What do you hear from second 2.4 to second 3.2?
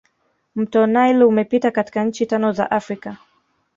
za africa